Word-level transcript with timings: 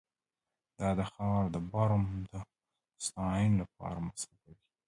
دا 0.77 0.89
د 0.97 1.01
ښار 1.11 1.43
د 1.55 1.57
برم 1.71 2.05
د 2.29 2.31
ستاینې 3.05 3.55
لپاره 3.63 3.97
مصرفوي 4.07 4.55